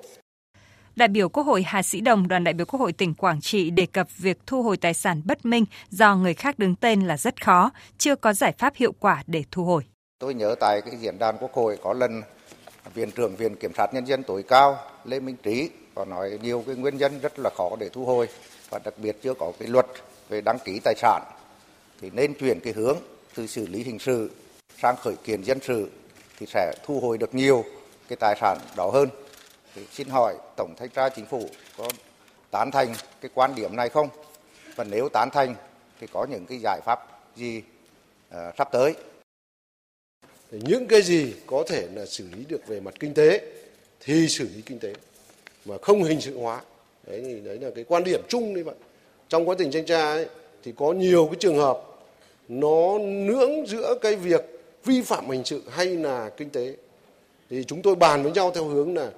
Đại 0.97 1.07
biểu 1.07 1.29
Quốc 1.29 1.43
hội 1.43 1.63
Hà 1.63 1.81
Sĩ 1.83 2.01
Đồng, 2.01 2.27
đoàn 2.27 2.43
đại 2.43 2.53
biểu 2.53 2.65
Quốc 2.65 2.79
hội 2.79 2.93
tỉnh 2.93 3.13
Quảng 3.13 3.41
Trị 3.41 3.69
đề 3.69 3.85
cập 3.85 4.07
việc 4.17 4.37
thu 4.45 4.63
hồi 4.63 4.77
tài 4.77 4.93
sản 4.93 5.21
bất 5.25 5.45
minh 5.45 5.65
do 5.89 6.15
người 6.15 6.33
khác 6.33 6.59
đứng 6.59 6.75
tên 6.75 7.01
là 7.01 7.17
rất 7.17 7.43
khó, 7.45 7.71
chưa 7.97 8.15
có 8.15 8.33
giải 8.33 8.53
pháp 8.57 8.75
hiệu 8.75 8.91
quả 8.99 9.23
để 9.27 9.43
thu 9.51 9.63
hồi. 9.65 9.83
Tôi 10.19 10.33
nhớ 10.33 10.55
tại 10.59 10.81
cái 10.81 10.95
diễn 10.99 11.19
đàn 11.19 11.37
Quốc 11.37 11.53
hội 11.53 11.77
có 11.83 11.93
lần 11.93 12.21
Viện 12.93 13.11
trưởng 13.11 13.35
Viện 13.35 13.55
Kiểm 13.55 13.71
sát 13.77 13.93
Nhân 13.93 14.07
dân 14.07 14.23
tối 14.23 14.43
cao 14.43 14.77
Lê 15.05 15.19
Minh 15.19 15.35
Trí 15.43 15.69
có 15.95 16.05
nói 16.05 16.39
nhiều 16.41 16.63
cái 16.67 16.75
nguyên 16.75 16.97
nhân 16.97 17.19
rất 17.21 17.39
là 17.39 17.49
khó 17.57 17.69
để 17.79 17.89
thu 17.89 18.05
hồi 18.05 18.27
và 18.69 18.79
đặc 18.85 18.93
biệt 18.97 19.17
chưa 19.23 19.33
có 19.33 19.51
cái 19.59 19.67
luật 19.67 19.85
về 20.29 20.41
đăng 20.41 20.59
ký 20.59 20.79
tài 20.83 20.95
sản 20.97 21.23
thì 22.01 22.09
nên 22.13 22.33
chuyển 22.33 22.59
cái 22.59 22.73
hướng 22.73 22.97
từ 23.35 23.47
xử 23.47 23.67
lý 23.67 23.83
hình 23.83 23.99
sự 23.99 24.31
sang 24.81 24.95
khởi 24.95 25.15
kiện 25.23 25.41
dân 25.41 25.59
sự 25.61 25.89
thì 26.39 26.45
sẽ 26.45 26.73
thu 26.85 26.99
hồi 26.99 27.17
được 27.17 27.35
nhiều 27.35 27.63
cái 28.07 28.17
tài 28.19 28.35
sản 28.41 28.57
đó 28.77 28.89
hơn. 28.93 29.09
Thì 29.77 29.83
xin 29.91 30.07
hỏi 30.09 30.35
Tổng 30.55 30.73
Thanh 30.77 30.89
tra 30.89 31.09
Chính 31.09 31.25
phủ 31.25 31.49
có 31.77 31.89
tán 32.51 32.71
thành 32.71 32.93
cái 33.21 33.31
quan 33.33 33.55
điểm 33.55 33.75
này 33.75 33.89
không? 33.89 34.09
Và 34.75 34.83
nếu 34.83 35.09
tán 35.09 35.29
thành 35.33 35.55
thì 35.99 36.07
có 36.13 36.25
những 36.29 36.45
cái 36.45 36.57
giải 36.63 36.79
pháp 36.85 36.99
gì 37.35 37.61
uh, 38.29 38.37
sắp 38.57 38.69
tới? 38.71 38.93
Những 40.51 40.87
cái 40.87 41.01
gì 41.01 41.33
có 41.45 41.63
thể 41.67 41.87
là 41.93 42.05
xử 42.05 42.27
lý 42.35 42.45
được 42.49 42.67
về 42.67 42.79
mặt 42.79 42.93
kinh 42.99 43.13
tế 43.13 43.41
thì 43.99 44.27
xử 44.27 44.49
lý 44.55 44.61
kinh 44.61 44.79
tế 44.79 44.93
mà 45.65 45.75
không 45.81 46.03
hình 46.03 46.21
sự 46.21 46.39
hóa. 46.39 46.61
Đấy 47.07 47.21
thì 47.25 47.39
đấy 47.39 47.59
là 47.61 47.69
cái 47.75 47.83
quan 47.83 48.03
điểm 48.03 48.21
chung 48.27 48.53
như 48.53 48.63
vậy. 48.63 48.75
Trong 49.29 49.49
quá 49.49 49.55
trình 49.59 49.71
thanh 49.71 49.85
tra 49.85 50.01
ấy, 50.01 50.27
thì 50.63 50.73
có 50.77 50.93
nhiều 50.93 51.25
cái 51.25 51.35
trường 51.39 51.57
hợp 51.57 51.81
nó 52.47 52.97
nưỡng 52.99 53.67
giữa 53.67 53.95
cái 54.01 54.15
việc 54.15 54.41
vi 54.85 55.01
phạm 55.01 55.29
hình 55.29 55.45
sự 55.45 55.61
hay 55.69 55.85
là 55.85 56.29
kinh 56.37 56.49
tế 56.49 56.75
thì 57.49 57.63
chúng 57.63 57.81
tôi 57.81 57.95
bàn 57.95 58.23
với 58.23 58.31
nhau 58.31 58.51
theo 58.55 58.63
hướng 58.63 58.97
là 58.97 59.11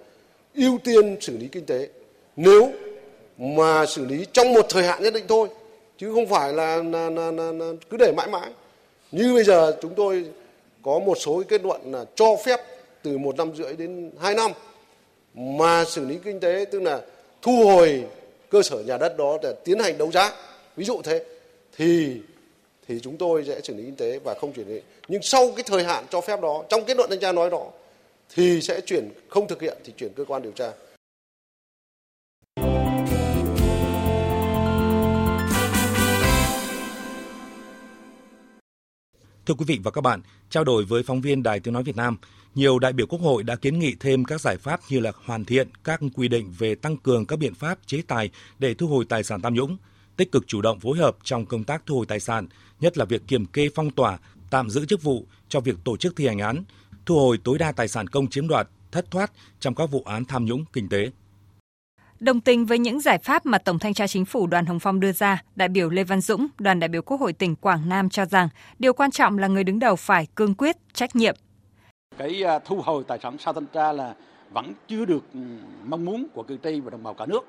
ưu 0.56 0.80
tiên 0.84 1.18
xử 1.22 1.38
lý 1.38 1.48
kinh 1.48 1.66
tế. 1.66 1.90
Nếu 2.36 2.72
mà 3.38 3.86
xử 3.86 4.06
lý 4.06 4.26
trong 4.34 4.54
một 4.54 4.66
thời 4.70 4.84
hạn 4.84 5.04
nhất 5.04 5.14
định 5.14 5.26
thôi 5.28 5.48
chứ 5.98 6.14
không 6.14 6.28
phải 6.28 6.54
là, 6.54 6.84
là, 6.84 7.10
là, 7.10 7.32
là, 7.32 7.52
là 7.52 7.72
cứ 7.90 7.98
để 7.98 8.12
mãi 8.18 8.28
mãi. 8.28 8.50
Như 9.12 9.34
bây 9.34 9.44
giờ 9.44 9.78
chúng 9.82 9.96
tôi 9.96 10.26
có 10.84 11.00
một 11.00 11.18
số 11.20 11.44
kết 11.48 11.64
luận 11.64 11.82
là 11.86 12.06
cho 12.16 12.36
phép 12.46 12.60
từ 13.04 13.18
một 13.18 13.38
năm 13.38 13.56
rưỡi 13.56 13.74
đến 13.74 14.12
hai 14.20 14.36
năm 14.36 14.52
mà 15.34 15.86
xử 15.86 16.06
lý 16.06 16.16
kinh 16.24 16.40
tế 16.40 16.66
tức 16.72 16.82
là 16.82 17.02
thu 17.42 17.66
hồi 17.66 18.04
cơ 18.50 18.62
sở 18.62 18.80
nhà 18.80 18.98
đất 18.98 19.18
đó 19.18 19.38
để 19.42 19.54
tiến 19.66 19.80
hành 19.80 19.98
đấu 19.98 20.12
giá. 20.12 20.34
Ví 20.76 20.86
dụ 20.86 21.02
thế 21.04 21.24
thì 21.78 22.18
thì 22.88 23.00
chúng 23.00 23.18
tôi 23.18 23.44
sẽ 23.48 23.62
xử 23.62 23.76
lý 23.76 23.84
kinh 23.84 23.96
tế 23.96 24.20
và 24.24 24.34
không 24.34 24.54
chuyển 24.54 24.68
đi. 24.68 24.82
Nhưng 25.08 25.22
sau 25.22 25.52
cái 25.56 25.64
thời 25.68 25.84
hạn 25.84 26.06
cho 26.10 26.22
phép 26.22 26.42
đó, 26.42 26.64
trong 26.70 26.86
kết 26.86 26.98
luận 26.98 27.10
thanh 27.10 27.20
tra 27.20 27.32
nói 27.32 27.50
đó, 27.50 27.66
thì 28.36 28.62
sẽ 28.62 28.82
chuyển 28.86 29.10
không 29.30 29.48
thực 29.48 29.62
hiện 29.62 29.78
thì 29.86 29.94
chuyển 29.98 30.14
cơ 30.16 30.26
quan 30.26 30.42
điều 30.42 30.52
tra. 30.52 30.72
Thưa 39.46 39.54
quý 39.54 39.66
vị 39.68 39.80
và 39.84 39.92
các 39.92 40.02
bạn, 40.02 40.22
trao 40.50 40.64
đổi 40.64 40.86
với 40.86 41.04
phóng 41.04 41.22
viên 41.22 41.44
Đài 41.44 41.60
Tiếng 41.60 41.74
Nói 41.74 41.84
Việt 41.84 41.96
Nam, 41.96 42.18
nhiều 42.56 42.80
đại 42.80 42.94
biểu 42.94 43.08
Quốc 43.08 43.22
hội 43.22 43.44
đã 43.44 43.56
kiến 43.56 43.80
nghị 43.80 43.96
thêm 44.00 44.26
các 44.26 44.42
giải 44.42 44.58
pháp 44.58 44.80
như 44.90 45.00
là 45.00 45.12
hoàn 45.26 45.46
thiện 45.46 45.70
các 45.84 46.00
quy 46.16 46.28
định 46.28 46.54
về 46.58 46.76
tăng 46.76 46.98
cường 46.98 47.26
các 47.26 47.40
biện 47.40 47.56
pháp 47.56 47.80
chế 47.86 48.02
tài 48.08 48.30
để 48.60 48.74
thu 48.74 48.88
hồi 48.88 49.06
tài 49.10 49.24
sản 49.24 49.42
tham 49.42 49.54
nhũng, 49.54 49.78
tích 50.18 50.32
cực 50.32 50.48
chủ 50.48 50.62
động 50.62 50.80
phối 50.80 50.98
hợp 50.98 51.18
trong 51.24 51.46
công 51.46 51.64
tác 51.64 51.86
thu 51.86 51.96
hồi 51.96 52.06
tài 52.06 52.20
sản, 52.20 52.48
nhất 52.80 52.98
là 52.98 53.06
việc 53.06 53.22
kiểm 53.28 53.46
kê 53.46 53.70
phong 53.76 53.92
tỏa, 53.92 54.18
tạm 54.50 54.70
giữ 54.70 54.86
chức 54.86 55.04
vụ 55.04 55.26
cho 55.50 55.60
việc 55.60 55.76
tổ 55.84 55.98
chức 55.98 56.16
thi 56.16 56.28
hành 56.28 56.40
án, 56.40 56.64
thu 57.10 57.20
hồi 57.20 57.40
tối 57.44 57.58
đa 57.58 57.72
tài 57.72 57.88
sản 57.88 58.08
công 58.08 58.28
chiếm 58.28 58.48
đoạt, 58.48 58.68
thất 58.92 59.12
thoát 59.12 59.32
trong 59.60 59.76
các 59.76 59.92
vụ 59.92 60.04
án 60.06 60.26
tham 60.26 60.46
nhũng 60.46 60.66
kinh 60.74 60.90
tế. 60.90 61.10
Đồng 62.20 62.42
tình 62.42 62.66
với 62.66 62.80
những 62.80 63.00
giải 63.00 63.18
pháp 63.18 63.46
mà 63.46 63.58
Tổng 63.58 63.80
thanh 63.80 63.94
tra 63.94 64.08
Chính 64.08 64.26
phủ 64.26 64.48
Đoàn 64.48 64.66
Hồng 64.66 64.80
Phong 64.80 65.00
đưa 65.00 65.12
ra, 65.12 65.44
đại 65.56 65.68
biểu 65.68 65.90
Lê 65.90 66.04
Văn 66.04 66.22
Dũng, 66.22 66.48
đoàn 66.60 66.80
đại 66.80 66.88
biểu 66.88 67.02
Quốc 67.02 67.20
hội 67.20 67.34
tỉnh 67.34 67.56
Quảng 67.56 67.90
Nam 67.90 68.10
cho 68.10 68.26
rằng 68.26 68.50
điều 68.80 68.94
quan 68.94 69.12
trọng 69.12 69.38
là 69.38 69.48
người 69.48 69.64
đứng 69.64 69.80
đầu 69.80 69.96
phải 69.96 70.28
cương 70.36 70.56
quyết, 70.56 70.76
trách 70.94 71.16
nhiệm. 71.16 71.36
Cái 72.18 72.44
à, 72.44 72.60
thu 72.60 72.82
hồi 72.82 73.04
tài 73.08 73.20
sản 73.24 73.38
sau 73.40 73.54
thanh 73.54 73.66
tra 73.66 73.92
là 73.94 74.16
vẫn 74.52 74.74
chưa 74.88 75.06
được 75.06 75.24
ừ, 75.34 75.40
mong 75.86 76.06
muốn 76.06 76.28
của 76.34 76.44
cử 76.44 76.58
tri 76.64 76.80
và 76.80 76.90
đồng 76.90 77.04
bào 77.04 77.14
cả 77.14 77.26
nước. 77.26 77.46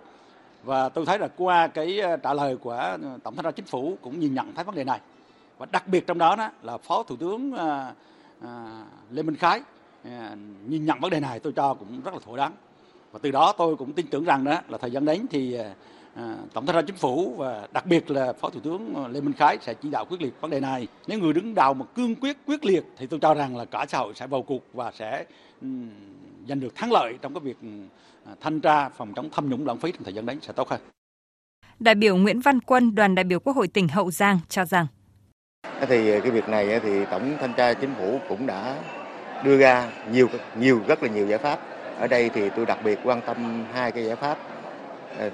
Và 0.64 0.88
tôi 0.88 1.07
thấy 1.07 1.19
là 1.19 1.29
qua 1.37 1.67
cái 1.67 2.00
à, 2.00 2.17
trả 2.17 2.35
lời 2.35 2.57
của 2.57 2.99
Tổng 3.23 3.37
thanh 3.37 3.45
tra 3.45 3.50
Chính 3.50 3.67
phủ 3.67 3.99
cũng 4.02 4.21
nhìn 4.21 4.35
nhận 4.35 4.55
thấy 4.55 4.64
vấn 4.64 4.75
đề 4.75 4.85
này. 4.85 5.00
Và 5.59 5.67
đặc 5.73 5.88
biệt 5.88 6.07
trong 6.07 6.19
đó, 6.19 6.37
đó 6.37 6.50
là 6.62 6.79
Phó 6.79 7.02
Thủ 7.02 7.17
tướng 7.17 7.52
à, 7.52 7.93
À, 8.44 8.85
lê 9.11 9.23
Minh 9.23 9.37
Khái. 9.37 9.62
À, 10.04 10.37
nhìn 10.66 10.85
nhận 10.85 11.00
vấn 11.00 11.11
đề 11.11 11.20
này 11.20 11.40
tôi 11.40 11.52
cho 11.56 11.75
cũng 11.75 12.00
rất 12.00 12.14
là 12.14 12.20
thỏa 12.25 12.37
đáng. 12.37 12.52
Và 13.12 13.18
từ 13.23 13.30
đó 13.30 13.54
tôi 13.59 13.76
cũng 13.76 13.92
tin 13.92 14.06
tưởng 14.06 14.25
rằng 14.25 14.44
đó 14.44 14.61
là 14.68 14.78
thời 14.78 14.90
gian 14.90 15.04
đến 15.04 15.26
thì 15.30 15.54
à, 16.14 16.37
tổng 16.52 16.66
thanh 16.66 16.76
tra 16.76 16.82
chính 16.82 16.97
phủ 16.97 17.35
và 17.37 17.68
đặc 17.73 17.87
biệt 17.87 18.11
là 18.11 18.32
phó 18.32 18.50
thủ 18.50 18.61
tướng 18.61 19.06
lê 19.12 19.20
minh 19.20 19.32
khái 19.32 19.59
sẽ 19.61 19.75
chỉ 19.75 19.90
đạo 19.90 20.04
quyết 20.04 20.23
liệt 20.23 20.40
vấn 20.40 20.50
đề 20.50 20.61
này. 20.61 20.88
Nếu 21.06 21.18
người 21.18 21.32
đứng 21.32 21.54
đầu 21.54 21.75
mà 21.75 21.85
cương 21.94 22.14
quyết 22.14 22.37
quyết 22.47 22.64
liệt 22.64 22.85
thì 22.97 23.06
tôi 23.06 23.20
cho 23.20 23.35
rằng 23.35 23.56
là 23.56 23.64
cả 23.64 23.87
xã 23.88 23.99
hội 23.99 24.14
sẽ 24.14 24.26
vào 24.26 24.42
cuộc 24.42 24.64
và 24.73 24.92
sẽ 24.92 25.25
giành 26.49 26.61
được 26.61 26.75
thắng 26.75 26.92
lợi 26.92 27.18
trong 27.23 27.35
cái 27.35 27.40
việc 27.40 27.56
thanh 28.40 28.61
tra, 28.61 28.88
phòng 28.88 29.12
chống 29.16 29.28
tham 29.32 29.50
nhũng 29.50 29.66
lãng 29.66 29.78
phí 29.78 29.92
trong 29.92 30.04
thời 30.04 30.14
gian 30.14 30.26
đến. 30.26 30.40
Sẽ 30.40 30.52
tốt 30.52 30.68
hơn. 30.68 30.80
Đại 31.78 31.94
biểu 31.94 32.16
Nguyễn 32.16 32.40
Văn 32.40 32.61
Quân, 32.61 32.94
đoàn 32.94 33.14
đại 33.14 33.25
biểu 33.25 33.40
Quốc 33.40 33.56
hội 33.56 33.68
tỉnh 33.68 33.88
Hậu 33.88 34.11
Giang 34.11 34.38
cho 34.49 34.64
rằng 34.64 34.87
thì 35.90 36.11
ờ, 36.11 36.21
cái 36.21 36.31
việc 36.31 36.49
này 36.49 36.73
ờ, 36.73 36.79
thì 36.79 37.05
tổng 37.11 37.37
thanh 37.40 37.52
tra 37.52 37.75
chính 37.75 37.95
phủ 37.95 38.21
cũng 38.29 38.47
đã 38.47 38.75
đưa 39.45 39.59
ra 39.59 39.87
nhiều 40.12 40.29
nhiều, 40.55 40.81
rất 40.87 41.02
là 41.02 41.09
nhiều 41.09 41.26
giải 41.26 41.38
pháp 41.38 41.59
Ở 41.99 42.07
đây 42.07 42.31
thì 42.35 42.50
tôi 42.50 42.67
đặc 42.67 42.79
biệt 42.85 42.99
quan 43.05 43.21
tâm 43.21 43.64
hai 43.75 43.93
cái 43.93 44.05
giải 44.05 44.17
pháp 44.17 44.38
ờ, 45.19 45.31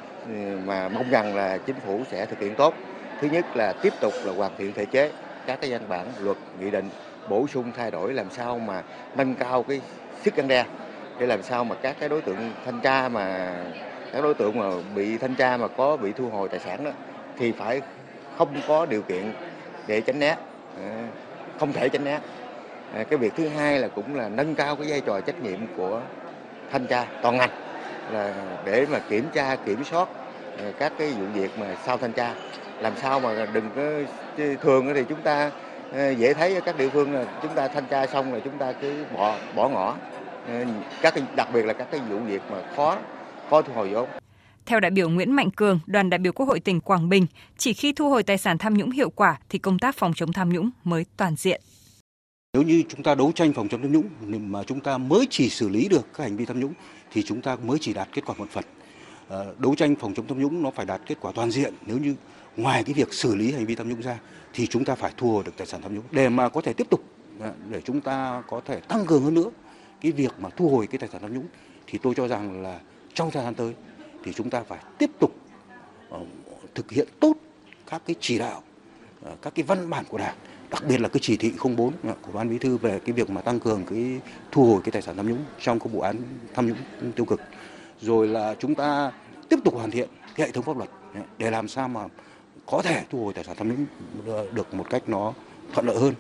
mà 0.67 0.89
mong 0.89 1.11
rằng 1.11 1.37
là 1.37 1.59
chính 1.67 1.77
phủ 1.87 2.01
sẽ 2.11 2.27
thực 2.27 2.41
hiện 2.41 2.55
tốt. 2.55 2.75
Thứ 3.21 3.29
nhất 3.29 3.57
là 3.57 3.73
tiếp 3.83 3.93
tục 4.01 4.13
là 4.25 4.33
hoàn 4.33 4.53
thiện 4.59 4.73
thể 4.73 4.85
chế, 4.85 5.11
các 5.47 5.61
cái 5.61 5.71
văn 5.71 5.83
bản, 5.89 6.07
luật, 6.21 6.37
nghị 6.61 6.71
định, 6.71 6.91
bổ 7.29 7.47
sung 7.47 7.73
thay 7.77 7.91
đổi 7.91 8.15
làm 8.15 8.31
sao 8.31 8.59
mà 8.59 8.83
nâng 9.17 9.35
cao 9.35 9.63
cái 9.63 9.81
sức 10.23 10.35
răn 10.37 10.49
đe, 10.49 10.65
để 11.19 11.27
làm 11.27 11.43
sao 11.43 11.65
mà 11.65 11.75
các 11.83 11.97
cái 12.01 12.09
đối 12.09 12.23
tượng 12.23 12.53
thanh 12.65 12.81
tra 12.81 13.09
mà, 13.09 13.55
các 14.13 14.21
đối 14.23 14.35
tượng 14.35 14.59
mà 14.59 14.67
bị 14.95 15.19
thanh 15.19 15.35
tra 15.35 15.57
mà 15.57 15.69
có 15.69 15.97
bị 15.97 16.13
thu 16.13 16.29
hồi 16.29 16.49
tài 16.49 16.61
sản 16.61 16.85
đó, 16.85 16.91
thì 17.39 17.53
phải 17.53 17.81
không 18.37 18.61
có 18.69 18.87
điều 18.87 19.03
kiện 19.03 19.33
để 19.87 20.01
tránh 20.01 20.19
né. 20.19 20.37
Ờ, 20.77 20.83
không 21.61 21.73
thể 21.73 21.89
tránh 21.89 22.05
né. 22.05 22.19
Ờ, 22.95 23.05
cái 23.05 23.19
việc 23.19 23.33
thứ 23.37 23.49
hai 23.49 23.79
là 23.79 23.89
cũng 23.89 24.15
là 24.15 24.29
nâng 24.29 24.55
cao 24.55 24.77
cái 24.77 24.87
vai 24.91 25.01
trò 25.01 25.21
trách 25.21 25.43
nhiệm 25.43 25.59
của 25.77 26.01
thanh 26.73 26.87
tra 26.87 27.05
toàn 27.23 27.37
ngành 27.37 27.51
là 28.13 28.35
để 28.65 28.87
mà 28.91 28.99
kiểm 28.99 29.29
tra, 29.33 29.57
kiểm 29.57 29.85
soát 29.85 30.09
ờ, 30.59 30.73
các 30.79 30.93
cái 30.99 31.09
vụ 31.09 31.27
việc 31.35 31.59
mà 31.59 31.67
sau 31.87 31.99
thanh 31.99 32.13
tra. 32.13 32.35
Làm 32.81 32.93
sao 32.97 33.21
mà 33.21 33.47
đừng 33.53 33.71
có 33.77 33.83
thường 34.63 34.95
thì 34.95 35.05
chúng 35.09 35.23
ta 35.23 35.51
dễ 36.17 36.35
thấy 36.35 36.55
ở 36.55 36.61
các 36.61 36.79
địa 36.79 36.89
phương 36.89 37.15
là 37.15 37.25
chúng 37.43 37.55
ta 37.55 37.69
thanh 37.69 37.87
tra 37.87 38.07
xong 38.07 38.33
rồi 38.33 38.41
chúng 38.45 38.59
ta 38.59 38.73
cứ 38.73 39.05
bỏ 39.17 39.35
bỏ 39.55 39.69
ngỏ. 39.69 39.95
Các 41.03 41.15
đặc 41.37 41.49
biệt 41.53 41.67
là 41.67 41.73
các 41.73 41.89
cái 41.91 42.01
vụ 42.11 42.19
việc 42.19 42.43
mà 42.51 42.59
khó 42.77 42.97
khó 43.51 43.63
thu 43.63 43.73
hồi 43.73 43.89
vốn 43.89 44.09
theo 44.67 44.81
đại 44.81 44.91
biểu 44.91 45.09
Nguyễn 45.09 45.33
Mạnh 45.33 45.51
Cường, 45.51 45.81
đoàn 45.87 46.11
đại 46.11 46.19
biểu 46.19 46.33
Quốc 46.33 46.47
hội 46.47 46.61
tỉnh 46.61 46.81
Quảng 46.81 47.09
Bình, 47.09 47.27
chỉ 47.59 47.73
khi 47.73 47.93
thu 47.93 48.11
hồi 48.11 48.23
tài 48.23 48.39
sản 48.39 48.59
tham 48.59 48.75
nhũng 48.75 48.91
hiệu 48.91 49.11
quả 49.11 49.39
thì 49.49 49.59
công 49.59 49.79
tác 49.79 49.97
phòng 49.97 50.13
chống 50.17 50.33
tham 50.33 50.53
nhũng 50.53 50.71
mới 50.85 51.05
toàn 51.17 51.37
diện. 51.37 51.61
Nếu 52.53 52.63
như 52.63 52.83
chúng 52.89 53.03
ta 53.03 53.15
đấu 53.15 53.33
tranh 53.35 53.53
phòng 53.53 53.69
chống 53.69 53.83
tham 53.83 53.93
nhũng 53.93 54.09
mà 54.51 54.63
chúng 54.63 54.81
ta 54.81 54.99
mới 54.99 55.27
chỉ 55.31 55.49
xử 55.49 55.69
lý 55.69 55.89
được 55.89 56.07
các 56.15 56.25
hành 56.25 56.37
vi 56.37 56.45
tham 56.45 56.61
nhũng 56.61 56.73
thì 57.13 57.23
chúng 57.23 57.41
ta 57.41 57.57
mới 57.57 57.79
chỉ 57.81 57.93
đạt 57.93 58.09
kết 58.13 58.23
quả 58.27 58.35
một 58.39 58.51
phần. 58.51 58.65
Ờ, 59.29 59.55
đấu 59.59 59.75
tranh 59.75 59.97
phòng 59.97 60.15
chống 60.15 60.27
tham 60.27 60.43
nhũng 60.43 60.63
nó 60.63 60.71
phải 60.71 60.87
đạt 60.87 61.01
kết 61.07 61.19
quả 61.21 61.33
toàn 61.35 61.51
diện. 61.51 61.75
Nếu 61.87 61.99
như 61.99 62.15
ngoài 62.57 62.85
cái 62.85 62.95
việc 62.95 63.13
xử 63.13 63.35
lý 63.35 63.53
hành 63.53 63.67
vi 63.67 63.75
tham 63.75 63.89
nhũng 63.89 64.03
ra 64.03 64.19
thì 64.53 64.67
chúng 64.67 64.85
ta 64.85 64.95
phải 64.95 65.13
thu 65.17 65.33
hồi 65.33 65.45
được 65.45 65.53
tài 65.57 65.67
sản 65.67 65.83
tham 65.83 65.95
nhũng 65.95 66.05
để 66.11 66.29
mà 66.29 66.49
có 66.49 66.61
thể 66.61 66.73
tiếp 66.73 66.87
tục 66.91 67.05
ờ, 67.41 67.53
để 67.71 67.81
chúng 67.85 68.01
ta 68.01 68.43
có 68.49 68.61
thể 68.65 68.81
tăng 68.81 69.07
cường 69.07 69.25
hơn 69.25 69.35
nữa 69.35 69.51
cái 70.01 70.13
việc 70.13 70.33
mà 70.39 70.49
thu 70.57 70.69
hồi 70.69 70.87
cái 70.87 70.99
tài 70.99 71.09
sản 71.13 71.23
tham 71.23 71.35
nhũng 71.35 71.47
thì 71.87 71.99
tôi 72.03 72.15
cho 72.15 72.29
rằng 72.29 72.63
là 72.63 72.81
trong 73.15 73.31
thời 73.31 73.45
gian 73.45 73.55
tới 73.55 73.75
thì 74.27 74.33
chúng 74.33 74.51
ta 74.51 74.63
phải 74.63 74.79
tiếp 74.99 75.11
tục 75.19 75.35
ờ, 76.11 76.21
thực 76.75 76.91
hiện 76.91 77.09
tốt 77.21 77.35
các 77.91 78.03
cái 78.07 78.17
chỉ 78.21 78.39
đạo, 78.39 78.63
ờ, 79.23 79.37
các 79.43 79.55
cái 79.55 79.63
văn 79.63 79.91
bản 79.91 80.05
của 80.09 80.19
Đảng, 80.19 80.37
đặc 80.71 80.83
biệt 80.89 81.01
là 81.01 81.09
cái 81.09 81.21
chỉ 81.23 81.37
thị 81.37 81.53
04 81.77 81.93
của 82.23 82.33
ban 82.33 82.51
bí 82.51 82.59
thư 82.59 82.77
về 82.77 83.01
cái 83.05 83.13
việc 83.13 83.31
mà 83.31 83.41
tăng 83.41 83.61
cường 83.61 83.85
cái 83.91 84.21
thu 84.53 84.67
hồi 84.67 84.81
cái 84.85 84.93
tài 84.93 85.03
sản 85.03 85.17
tham 85.17 85.29
nhũng 85.29 85.45
trong 85.61 85.79
các 85.79 85.93
vụ 85.93 86.01
án 86.01 86.17
tham 86.55 86.67
nhũng 86.67 87.13
tiêu 87.13 87.27
cực. 87.27 87.41
Rồi 88.01 88.29
là 88.29 88.55
chúng 88.59 88.75
ta 88.75 89.13
tiếp 89.49 89.59
tục 89.65 89.75
hoàn 89.75 89.91
thiện 89.91 90.09
cái 90.35 90.47
hệ 90.47 90.53
thống 90.53 90.65
pháp 90.65 90.77
luật 90.77 90.91
để 91.39 91.51
làm 91.51 91.69
sao 91.69 91.89
mà 91.89 92.01
có 92.67 92.83
thể 92.83 93.03
thu 93.11 93.25
hồi 93.25 93.33
tài 93.33 93.45
sản 93.45 93.57
tham 93.59 93.69
nhũng 93.69 93.87
ờ, 94.27 94.47
được 94.53 94.75
một 94.75 94.91
cách 94.91 95.03
nó 95.09 95.33
thuận 95.73 95.87
lợi 95.87 95.99
hơn. 95.99 96.15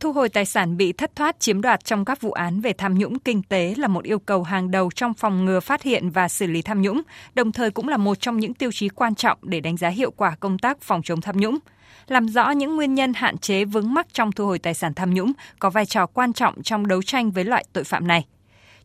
Thu 0.00 0.12
hồi 0.12 0.28
tài 0.28 0.44
sản 0.44 0.76
bị 0.76 0.92
thất 0.92 1.16
thoát 1.16 1.40
chiếm 1.40 1.60
đoạt 1.60 1.84
trong 1.84 2.04
các 2.04 2.20
vụ 2.20 2.32
án 2.32 2.60
về 2.60 2.72
tham 2.72 2.98
nhũng 2.98 3.18
kinh 3.18 3.42
tế 3.42 3.74
là 3.78 3.88
một 3.88 4.04
yêu 4.04 4.18
cầu 4.18 4.42
hàng 4.42 4.70
đầu 4.70 4.90
trong 4.94 5.14
phòng 5.14 5.44
ngừa 5.44 5.60
phát 5.60 5.82
hiện 5.82 6.10
và 6.10 6.28
xử 6.28 6.46
lý 6.46 6.62
tham 6.62 6.82
nhũng, 6.82 7.02
đồng 7.34 7.52
thời 7.52 7.70
cũng 7.70 7.88
là 7.88 7.96
một 7.96 8.20
trong 8.20 8.36
những 8.36 8.54
tiêu 8.54 8.72
chí 8.72 8.88
quan 8.88 9.14
trọng 9.14 9.38
để 9.42 9.60
đánh 9.60 9.76
giá 9.76 9.88
hiệu 9.88 10.10
quả 10.10 10.36
công 10.40 10.58
tác 10.58 10.80
phòng 10.80 11.02
chống 11.02 11.20
tham 11.20 11.36
nhũng. 11.36 11.58
Làm 12.06 12.28
rõ 12.28 12.50
những 12.50 12.76
nguyên 12.76 12.94
nhân 12.94 13.12
hạn 13.14 13.38
chế 13.38 13.64
vướng 13.64 13.94
mắc 13.94 14.06
trong 14.12 14.32
thu 14.32 14.46
hồi 14.46 14.58
tài 14.58 14.74
sản 14.74 14.94
tham 14.94 15.14
nhũng 15.14 15.32
có 15.58 15.70
vai 15.70 15.86
trò 15.86 16.06
quan 16.06 16.32
trọng 16.32 16.62
trong 16.62 16.86
đấu 16.86 17.02
tranh 17.02 17.30
với 17.30 17.44
loại 17.44 17.64
tội 17.72 17.84
phạm 17.84 18.06
này. 18.06 18.26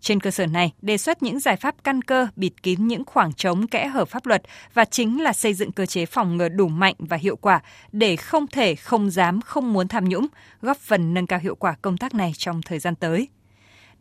Trên 0.02 0.20
cơ 0.20 0.32
sở 0.32 0.46
này, 0.46 0.74
đề 0.82 0.98
xuất 0.98 1.24
những 1.24 1.40
giải 1.40 1.56
pháp 1.56 1.76
căn 1.84 2.02
cơ 2.02 2.28
bịt 2.36 2.64
kín 2.64 2.88
những 2.88 3.06
khoảng 3.06 3.34
trống 3.34 3.68
kẽ 3.68 3.88
hở 3.88 4.06
pháp 4.06 4.26
luật 4.26 4.42
và 4.74 4.86
chính 4.86 5.22
là 5.22 5.34
xây 5.34 5.54
dựng 5.54 5.72
cơ 5.72 5.86
chế 5.86 6.06
phòng 6.06 6.38
ngừa 6.38 6.50
đủ 6.50 6.68
mạnh 6.68 6.96
và 7.00 7.18
hiệu 7.18 7.36
quả 7.36 7.62
để 7.92 8.16
không 8.16 8.48
thể, 8.48 8.76
không 8.76 9.10
dám, 9.10 9.42
không 9.42 9.74
muốn 9.74 9.88
tham 9.88 10.10
nhũng, 10.10 10.28
góp 10.62 10.78
phần 10.78 11.14
nâng 11.14 11.28
cao 11.28 11.40
hiệu 11.40 11.56
quả 11.56 11.76
công 11.82 11.98
tác 11.98 12.16
này 12.16 12.34
trong 12.38 12.62
thời 12.62 12.80
gian 12.80 12.96
tới 12.96 13.28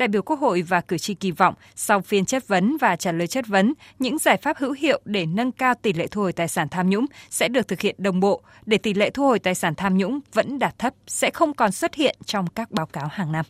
đại 0.01 0.09
biểu 0.09 0.23
Quốc 0.23 0.41
hội 0.41 0.63
và 0.63 0.81
cử 0.81 0.99
tri 0.99 1.15
kỳ 1.15 1.31
vọng 1.31 1.55
sau 1.75 2.01
phiên 2.01 2.25
chất 2.25 2.49
vấn 2.49 2.77
và 2.77 2.97
trả 2.97 3.13
lời 3.13 3.27
chất 3.27 3.47
vấn, 3.47 3.75
những 3.99 4.19
giải 4.19 4.37
pháp 4.37 4.57
hữu 4.57 4.73
hiệu 4.73 5.01
để 5.05 5.27
nâng 5.27 5.53
cao 5.53 5.75
tỷ 5.83 5.93
lệ 5.93 6.07
thu 6.07 6.23
hồi 6.23 6.33
tài 6.33 6.49
sản 6.49 6.69
tham 6.69 6.91
nhũng 6.91 7.07
sẽ 7.31 7.49
được 7.49 7.69
thực 7.69 7.81
hiện 7.81 7.95
đồng 7.99 8.21
bộ 8.21 8.43
để 8.67 8.79
tỷ 8.79 8.95
lệ 8.95 9.11
thu 9.11 9.27
hồi 9.27 9.39
tài 9.39 9.55
sản 9.55 9.75
tham 9.75 9.99
nhũng 9.99 10.21
vẫn 10.33 10.59
đạt 10.59 10.79
thấp, 10.79 10.95
sẽ 11.07 11.31
không 11.31 11.55
còn 11.55 11.73
xuất 11.73 11.95
hiện 11.95 12.17
trong 12.25 12.47
các 12.47 12.71
báo 12.71 12.87
cáo 12.87 13.09
hàng 13.13 13.33
năm. 13.33 13.45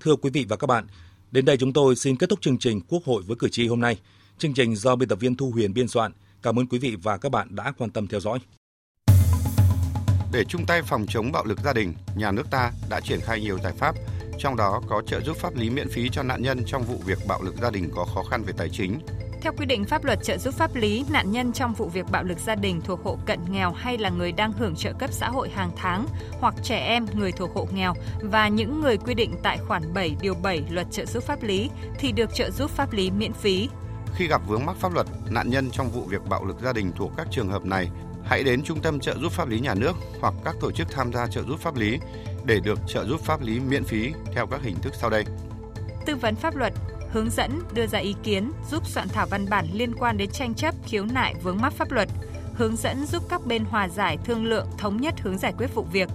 Thưa 0.00 0.16
quý 0.16 0.30
vị 0.30 0.46
và 0.48 0.56
các 0.56 0.66
bạn, 0.66 0.86
Đến 1.32 1.44
đây 1.44 1.56
chúng 1.56 1.72
tôi 1.72 1.96
xin 1.96 2.16
kết 2.16 2.28
thúc 2.28 2.40
chương 2.40 2.58
trình 2.58 2.80
Quốc 2.88 3.04
hội 3.04 3.22
với 3.26 3.36
cử 3.36 3.48
tri 3.48 3.68
hôm 3.68 3.80
nay. 3.80 3.96
Chương 4.38 4.54
trình 4.54 4.76
do 4.76 4.96
biên 4.96 5.08
tập 5.08 5.20
viên 5.20 5.36
Thu 5.36 5.50
Huyền 5.50 5.74
biên 5.74 5.88
soạn. 5.88 6.12
Cảm 6.42 6.58
ơn 6.58 6.66
quý 6.66 6.78
vị 6.78 6.96
và 7.02 7.18
các 7.18 7.32
bạn 7.32 7.48
đã 7.50 7.72
quan 7.78 7.90
tâm 7.90 8.06
theo 8.06 8.20
dõi. 8.20 8.38
Để 10.32 10.44
chung 10.48 10.66
tay 10.66 10.82
phòng 10.82 11.06
chống 11.08 11.32
bạo 11.32 11.44
lực 11.44 11.58
gia 11.64 11.72
đình, 11.72 11.94
nhà 12.16 12.32
nước 12.32 12.50
ta 12.50 12.72
đã 12.90 13.00
triển 13.00 13.20
khai 13.20 13.40
nhiều 13.40 13.58
giải 13.58 13.72
pháp, 13.78 13.94
trong 14.38 14.56
đó 14.56 14.82
có 14.88 15.02
trợ 15.06 15.20
giúp 15.20 15.36
pháp 15.36 15.56
lý 15.56 15.70
miễn 15.70 15.88
phí 15.88 16.08
cho 16.12 16.22
nạn 16.22 16.42
nhân 16.42 16.62
trong 16.66 16.82
vụ 16.82 16.96
việc 17.06 17.18
bạo 17.28 17.42
lực 17.42 17.54
gia 17.62 17.70
đình 17.70 17.90
có 17.94 18.04
khó 18.04 18.22
khăn 18.22 18.42
về 18.42 18.52
tài 18.56 18.68
chính, 18.68 19.00
theo 19.42 19.52
quy 19.58 19.66
định 19.66 19.84
pháp 19.84 20.04
luật 20.04 20.18
trợ 20.22 20.38
giúp 20.38 20.54
pháp 20.54 20.74
lý, 20.74 21.04
nạn 21.10 21.32
nhân 21.32 21.52
trong 21.52 21.74
vụ 21.74 21.88
việc 21.88 22.06
bạo 22.10 22.24
lực 22.24 22.38
gia 22.38 22.54
đình 22.54 22.80
thuộc 22.80 23.04
hộ 23.04 23.18
cận 23.26 23.38
nghèo 23.50 23.72
hay 23.72 23.98
là 23.98 24.10
người 24.10 24.32
đang 24.32 24.52
hưởng 24.52 24.76
trợ 24.76 24.92
cấp 24.92 25.12
xã 25.12 25.28
hội 25.28 25.50
hàng 25.50 25.70
tháng 25.76 26.06
hoặc 26.40 26.54
trẻ 26.62 26.76
em 26.78 27.06
người 27.14 27.32
thuộc 27.32 27.54
hộ 27.54 27.68
nghèo 27.72 27.94
và 28.20 28.48
những 28.48 28.80
người 28.80 28.96
quy 28.96 29.14
định 29.14 29.34
tại 29.42 29.58
khoản 29.68 29.94
7 29.94 30.16
điều 30.20 30.34
7 30.34 30.62
luật 30.70 30.86
trợ 30.90 31.06
giúp 31.06 31.22
pháp 31.22 31.42
lý 31.42 31.70
thì 31.98 32.12
được 32.12 32.34
trợ 32.34 32.50
giúp 32.50 32.70
pháp 32.70 32.92
lý 32.92 33.10
miễn 33.10 33.32
phí. 33.32 33.68
Khi 34.14 34.26
gặp 34.26 34.42
vướng 34.46 34.66
mắc 34.66 34.76
pháp 34.76 34.94
luật, 34.94 35.06
nạn 35.30 35.50
nhân 35.50 35.70
trong 35.70 35.90
vụ 35.90 36.02
việc 36.02 36.22
bạo 36.28 36.44
lực 36.44 36.56
gia 36.62 36.72
đình 36.72 36.92
thuộc 36.96 37.12
các 37.16 37.26
trường 37.30 37.48
hợp 37.48 37.64
này 37.64 37.90
hãy 38.24 38.42
đến 38.44 38.62
Trung 38.62 38.80
tâm 38.80 39.00
trợ 39.00 39.14
giúp 39.18 39.32
pháp 39.32 39.48
lý 39.48 39.60
nhà 39.60 39.74
nước 39.74 39.96
hoặc 40.20 40.34
các 40.44 40.56
tổ 40.60 40.72
chức 40.72 40.90
tham 40.90 41.12
gia 41.12 41.26
trợ 41.26 41.42
giúp 41.42 41.60
pháp 41.60 41.76
lý 41.76 41.98
để 42.44 42.60
được 42.60 42.78
trợ 42.88 43.04
giúp 43.04 43.20
pháp 43.20 43.42
lý 43.42 43.60
miễn 43.60 43.84
phí 43.84 44.12
theo 44.34 44.46
các 44.46 44.62
hình 44.62 44.76
thức 44.82 44.92
sau 45.00 45.10
đây. 45.10 45.24
Tư 46.06 46.16
vấn 46.16 46.34
pháp 46.34 46.56
luật, 46.56 46.72
hướng 47.12 47.30
dẫn, 47.30 47.60
đưa 47.74 47.86
ra 47.86 47.98
ý 47.98 48.14
kiến, 48.22 48.52
giúp 48.70 48.86
soạn 48.86 49.08
thảo 49.08 49.26
văn 49.26 49.48
bản 49.48 49.66
liên 49.72 49.94
quan 49.94 50.16
đến 50.16 50.30
tranh 50.30 50.54
chấp, 50.54 50.74
khiếu 50.84 51.04
nại 51.04 51.34
vướng 51.42 51.60
mắc 51.60 51.72
pháp 51.72 51.90
luật, 51.90 52.08
hướng 52.54 52.76
dẫn 52.76 53.06
giúp 53.06 53.22
các 53.28 53.46
bên 53.46 53.64
hòa 53.64 53.88
giải, 53.88 54.18
thương 54.24 54.44
lượng, 54.44 54.66
thống 54.78 54.96
nhất 54.96 55.14
hướng 55.20 55.38
giải 55.38 55.52
quyết 55.58 55.74
vụ 55.74 55.86
việc. 55.92 56.08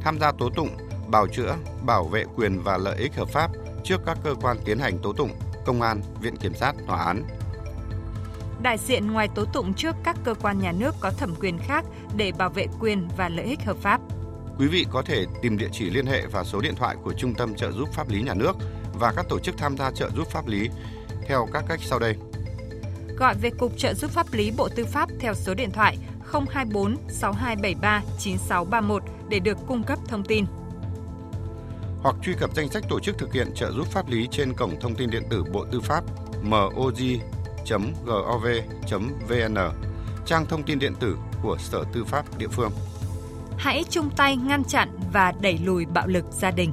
Tham 0.00 0.18
gia 0.20 0.32
tố 0.32 0.50
tụng, 0.50 0.68
bào 1.08 1.26
chữa, 1.26 1.56
bảo 1.82 2.04
vệ 2.04 2.24
quyền 2.36 2.62
và 2.62 2.78
lợi 2.78 2.98
ích 2.98 3.14
hợp 3.14 3.28
pháp 3.28 3.50
trước 3.84 4.00
các 4.06 4.18
cơ 4.24 4.34
quan 4.42 4.56
tiến 4.64 4.78
hành 4.78 4.98
tố 4.98 5.12
tụng, 5.12 5.30
công 5.64 5.82
an, 5.82 6.02
viện 6.20 6.36
kiểm 6.36 6.54
sát, 6.54 6.72
tòa 6.86 7.04
án. 7.04 7.22
Đại 8.62 8.78
diện 8.78 9.12
ngoài 9.12 9.28
tố 9.34 9.44
tụng 9.44 9.74
trước 9.74 9.96
các 10.04 10.16
cơ 10.24 10.34
quan 10.34 10.58
nhà 10.58 10.72
nước 10.72 10.94
có 11.00 11.10
thẩm 11.10 11.34
quyền 11.40 11.58
khác 11.58 11.84
để 12.16 12.32
bảo 12.38 12.50
vệ 12.50 12.66
quyền 12.80 13.08
và 13.16 13.28
lợi 13.28 13.46
ích 13.46 13.64
hợp 13.64 13.76
pháp. 13.76 14.00
Quý 14.58 14.66
vị 14.66 14.86
có 14.90 15.02
thể 15.02 15.26
tìm 15.42 15.58
địa 15.58 15.68
chỉ 15.72 15.90
liên 15.90 16.06
hệ 16.06 16.26
và 16.26 16.44
số 16.44 16.60
điện 16.60 16.74
thoại 16.76 16.96
của 17.02 17.12
Trung 17.12 17.34
tâm 17.34 17.54
trợ 17.54 17.72
giúp 17.72 17.88
pháp 17.92 18.08
lý 18.08 18.22
nhà 18.22 18.34
nước 18.34 18.52
và 18.98 19.12
các 19.16 19.26
tổ 19.28 19.38
chức 19.38 19.58
tham 19.58 19.76
gia 19.76 19.90
trợ 19.90 20.10
giúp 20.16 20.28
pháp 20.30 20.46
lý 20.46 20.70
theo 21.26 21.48
các 21.52 21.64
cách 21.68 21.80
sau 21.82 21.98
đây. 21.98 22.16
Gọi 23.16 23.34
về 23.34 23.50
Cục 23.50 23.78
Trợ 23.78 23.94
giúp 23.94 24.10
pháp 24.10 24.26
lý 24.32 24.52
Bộ 24.56 24.68
Tư 24.68 24.84
pháp 24.84 25.08
theo 25.20 25.34
số 25.34 25.54
điện 25.54 25.70
thoại 25.70 25.98
024 26.32 26.96
6273 27.08 28.02
9631 28.18 29.02
để 29.28 29.38
được 29.38 29.58
cung 29.66 29.82
cấp 29.82 29.98
thông 30.08 30.24
tin. 30.24 30.44
Hoặc 32.02 32.16
truy 32.22 32.34
cập 32.40 32.54
danh 32.54 32.68
sách 32.68 32.84
tổ 32.88 33.00
chức 33.00 33.18
thực 33.18 33.32
hiện 33.32 33.54
trợ 33.54 33.72
giúp 33.72 33.86
pháp 33.86 34.08
lý 34.08 34.28
trên 34.30 34.52
cổng 34.52 34.80
thông 34.80 34.94
tin 34.94 35.10
điện 35.10 35.22
tử 35.30 35.44
Bộ 35.52 35.64
Tư 35.72 35.80
pháp 35.80 36.04
moj.gov.vn, 36.42 37.18
trang 40.26 40.46
thông 40.46 40.62
tin 40.62 40.78
điện 40.78 40.94
tử 41.00 41.16
của 41.42 41.56
Sở 41.58 41.84
Tư 41.92 42.04
pháp 42.04 42.38
địa 42.38 42.48
phương. 42.48 42.72
Hãy 43.56 43.84
chung 43.90 44.10
tay 44.16 44.36
ngăn 44.36 44.64
chặn 44.64 44.98
và 45.12 45.32
đẩy 45.40 45.58
lùi 45.58 45.86
bạo 45.86 46.06
lực 46.06 46.24
gia 46.30 46.50
đình. 46.50 46.72